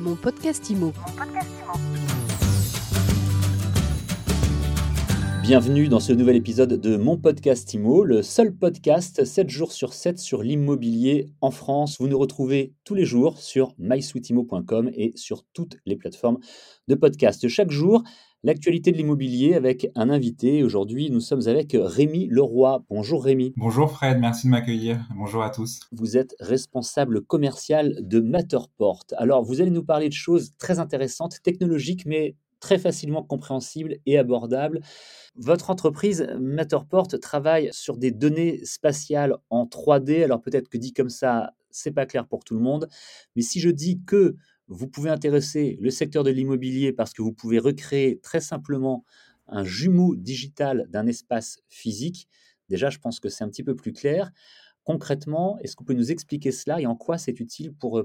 [0.00, 0.94] Mon podcast IMO.
[5.42, 9.92] Bienvenue dans ce nouvel épisode de mon podcast IMO, le seul podcast 7 jours sur
[9.92, 11.98] 7 sur l'immobilier en France.
[12.00, 16.38] Vous nous retrouvez tous les jours sur mysweetimo.com et sur toutes les plateformes
[16.88, 17.46] de podcast.
[17.48, 18.02] Chaque jour,
[18.42, 20.62] l'actualité de l'immobilier avec un invité.
[20.62, 22.82] Aujourd'hui, nous sommes avec Rémi Leroy.
[22.88, 23.52] Bonjour Rémi.
[23.56, 25.06] Bonjour Fred, merci de m'accueillir.
[25.14, 25.80] Bonjour à tous.
[25.92, 29.04] Vous êtes responsable commercial de Matterport.
[29.16, 34.18] Alors, vous allez nous parler de choses très intéressantes, technologiques, mais très facilement compréhensibles et
[34.18, 34.80] abordables.
[35.36, 40.22] Votre entreprise Matterport travaille sur des données spatiales en 3D.
[40.24, 42.88] Alors peut-être que dit comme ça, c'est pas clair pour tout le monde,
[43.34, 44.36] mais si je dis que
[44.70, 49.04] vous pouvez intéresser le secteur de l'immobilier parce que vous pouvez recréer très simplement
[49.48, 52.28] un jumeau digital d'un espace physique.
[52.68, 54.30] Déjà, je pense que c'est un petit peu plus clair.
[54.84, 58.04] Concrètement, est-ce que vous pouvez nous expliquer cela et en quoi c'est utile pour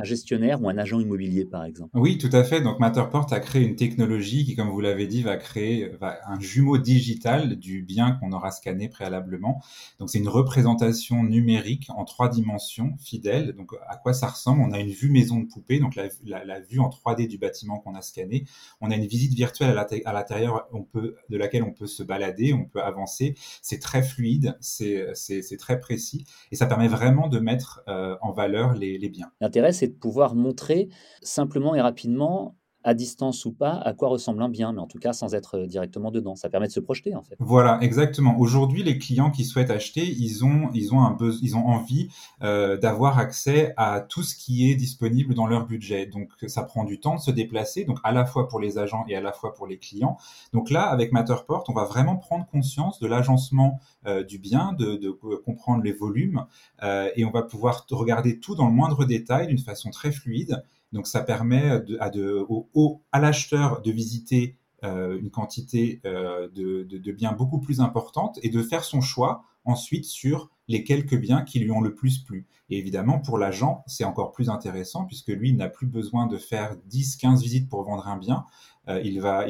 [0.00, 1.90] un gestionnaire ou un agent immobilier, par exemple.
[1.94, 2.60] Oui, tout à fait.
[2.60, 6.78] Donc Matterport a créé une technologie qui, comme vous l'avez dit, va créer un jumeau
[6.78, 9.62] digital du bien qu'on aura scanné préalablement.
[9.98, 13.52] Donc c'est une représentation numérique en trois dimensions fidèle.
[13.52, 14.62] Donc à quoi ça ressemble?
[14.62, 17.94] On a une vue maison de poupée, donc la, vue en 3D du bâtiment qu'on
[17.94, 18.44] a scanné.
[18.80, 22.82] On a une visite virtuelle à l'intérieur de laquelle on peut se balader, on peut
[22.82, 23.34] avancer.
[23.62, 28.74] C'est très fluide, c'est très précis et ça permet vraiment de mettre euh, en valeur
[28.74, 29.30] les, les biens.
[29.40, 30.88] L'intérêt, c'est pouvoir montrer
[31.22, 34.98] simplement et rapidement à distance ou pas, à quoi ressemble un bien, mais en tout
[34.98, 36.36] cas sans être euh, directement dedans.
[36.36, 37.36] Ça permet de se projeter en fait.
[37.38, 38.38] Voilà, exactement.
[38.38, 42.08] Aujourd'hui, les clients qui souhaitent acheter, ils ont, ils ont, un ils ont envie
[42.42, 46.06] euh, d'avoir accès à tout ce qui est disponible dans leur budget.
[46.06, 49.04] Donc ça prend du temps de se déplacer, donc à la fois pour les agents
[49.08, 50.16] et à la fois pour les clients.
[50.52, 54.96] Donc là, avec Matterport, on va vraiment prendre conscience de l'agencement euh, du bien, de,
[54.96, 56.46] de, comprendre les volumes,
[56.82, 60.62] euh, et on va pouvoir regarder tout dans le moindre détail d'une façon très fluide
[60.92, 67.80] donc ça permet à, l'acheteur de visiter euh, une quantité euh, de, biens beaucoup plus
[67.80, 71.94] importante et de faire son choix ensuite sur les quelques biens qui lui ont le
[71.94, 72.46] plus plu.
[72.70, 76.76] Et évidemment, pour l'agent, c'est encore plus intéressant puisque lui, n'a plus besoin de faire
[76.86, 78.46] 10, 15 visites pour vendre un bien.
[78.88, 79.40] Euh, il, va,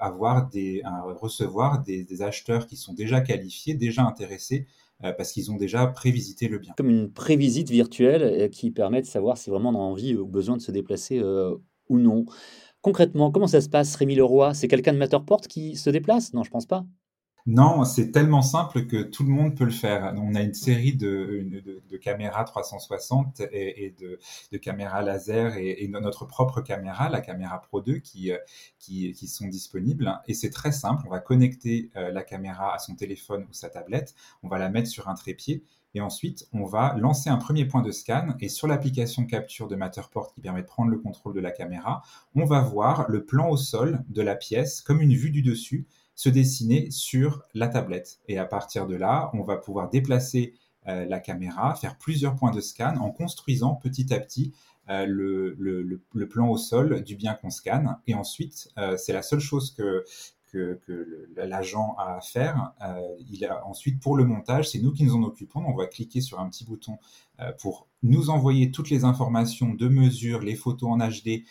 [0.00, 0.82] avoir des,
[1.20, 4.66] recevoir des, acheteurs qui sont déjà qualifiés, déjà intéressés
[5.00, 6.72] parce qu'ils ont déjà prévisité le bien.
[6.76, 10.26] Comme une prévisite virtuelle euh, qui permet de savoir si vraiment on a envie ou
[10.26, 11.54] besoin de se déplacer euh,
[11.88, 12.24] ou non.
[12.80, 14.54] Concrètement, comment ça se passe, Rémi Leroy?
[14.54, 16.32] C'est quelqu'un de Matterport qui se déplace?
[16.32, 16.84] Non, je pense pas.
[17.48, 20.12] Non, c'est tellement simple que tout le monde peut le faire.
[20.18, 27.08] On a une série de, caméras 360 et, de, caméras laser et, notre propre caméra,
[27.08, 28.32] la caméra Pro 2, qui,
[28.78, 30.20] qui, sont disponibles.
[30.26, 31.04] Et c'est très simple.
[31.06, 34.14] On va connecter euh, la caméra à son téléphone ou sa tablette.
[34.42, 35.64] On va la mettre sur un trépied.
[35.94, 38.36] Et ensuite, on va lancer un premier point de scan.
[38.40, 42.02] Et sur l'application capture de Matterport qui permet de prendre le contrôle de la caméra,
[42.34, 45.86] on va voir le plan au sol de la pièce comme une vue du dessus
[46.18, 48.18] se dessiner sur la tablette.
[48.26, 50.52] Et à partir de là, on va pouvoir déplacer
[50.88, 54.52] euh, la caméra, faire plusieurs points de scan en construisant petit à petit
[54.90, 57.98] euh, le, plan au sol du bien qu'on scanne.
[58.08, 60.04] Et ensuite, euh, c'est la seule chose que,
[60.50, 60.80] que,
[61.36, 62.72] l'agent a à faire.
[63.30, 65.62] il a, ensuite, pour le montage, c'est nous qui nous en occupons.
[65.68, 66.98] On va cliquer sur un petit bouton
[67.60, 71.44] pour nous envoyer toutes les informations de mesure, les photos en HD,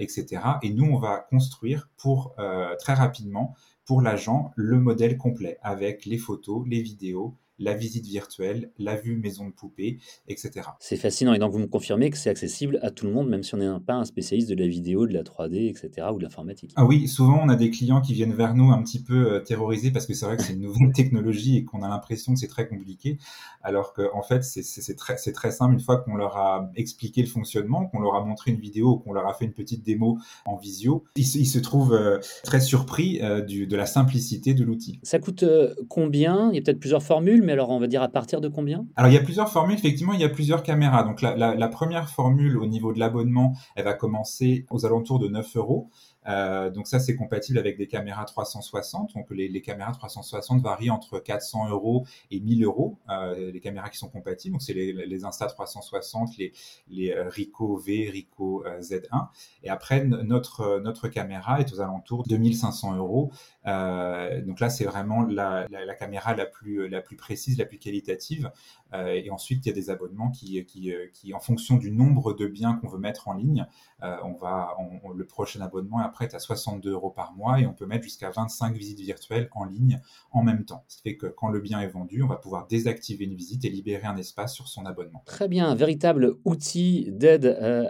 [0.00, 0.40] etc.
[0.62, 2.34] Et nous, on va construire pour
[2.80, 3.54] très rapidement
[3.84, 9.16] pour l'agent le modèle complet avec les photos, les vidéos, la visite virtuelle, la vue
[9.16, 10.68] maison de poupée, etc.
[10.80, 11.32] C'est fascinant.
[11.34, 13.58] Et donc, vous me confirmez que c'est accessible à tout le monde, même si on
[13.58, 16.72] n'est pas un spécialiste de la vidéo, de la 3D, etc., ou de l'informatique.
[16.76, 19.40] Ah oui, souvent, on a des clients qui viennent vers nous un petit peu euh,
[19.40, 22.38] terrorisés parce que c'est vrai que c'est une nouvelle technologie et qu'on a l'impression que
[22.38, 23.18] c'est très compliqué.
[23.62, 25.74] Alors qu'en en fait, c'est très, très simple.
[25.74, 29.12] Une fois qu'on leur a expliqué le fonctionnement, qu'on leur a montré une vidéo, qu'on
[29.12, 33.40] leur a fait une petite démo en visio, ils, se trouvent euh, très surpris euh,
[33.40, 35.00] du, de la simplicité de l'outil.
[35.02, 35.44] Ça coûte
[35.88, 36.50] combien?
[36.50, 38.86] Il y a peut-être plusieurs formules, mais alors on va dire à partir de combien?
[38.96, 41.04] Alors il y a plusieurs formules, effectivement, il y a plusieurs caméras.
[41.04, 45.56] Donc la, première formule au niveau de l'abonnement, elle va commencer aux alentours de 9
[45.56, 45.90] euros.
[46.28, 49.14] Euh, donc ça, c'est compatible avec des caméras 360.
[49.14, 52.98] Donc les, caméras 360 varient entre 400 euros et 1000 euros.
[53.08, 56.52] Euh, les caméras qui sont compatibles, donc c'est les, Insta 360, les,
[56.88, 59.28] les euh, V, Ricoh Z1.
[59.62, 63.30] Et après, notre notre caméra est aux alentours de 2500 euros.
[63.64, 68.50] donc là, c'est vraiment la, la, caméra la plus la plus précise, la plus qualitative.
[68.94, 72.46] et ensuite, il y a des abonnements qui, qui, qui en fonction du nombre de
[72.46, 73.66] biens qu'on veut mettre en ligne,
[74.00, 74.76] on va,
[75.14, 78.30] le prochain abonnement après est à 62 euros par mois et on peut mettre jusqu'à
[78.30, 80.00] 25 visites virtuelles en ligne
[80.30, 80.84] en même temps.
[80.88, 83.64] Ce qui fait que quand le bien est vendu, on va pouvoir désactiver une visite
[83.64, 85.22] et libérer un espace sur son abonnement.
[85.24, 87.46] Très bien, un véritable outil d'aide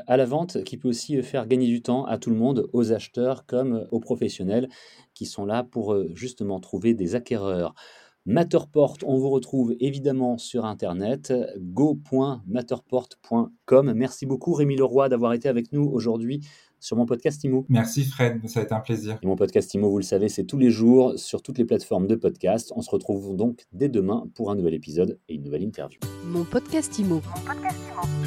[0.06, 2.92] à la vente qui peut aussi faire gagner du temps à tout le monde, aux
[2.92, 4.68] acheteurs comme aux professionnels
[5.14, 7.74] qui sont là pour euh, justement trouver des acquéreurs.
[8.24, 13.92] Matterport, on vous retrouve évidemment sur internet go.matterport.com.
[13.94, 16.46] Merci beaucoup Rémi Leroy d'avoir été avec nous aujourd'hui
[16.78, 17.66] sur mon podcast IMO.
[17.68, 19.18] Merci Fred, ça a été un plaisir.
[19.22, 22.06] Et mon podcast IMO, vous le savez, c'est tous les jours sur toutes les plateformes
[22.06, 22.72] de podcast.
[22.76, 25.98] On se retrouve donc dès demain pour un nouvel épisode et une nouvelle interview.
[26.24, 27.16] Mon podcast IMO.
[27.16, 28.21] Mon podcast IMO.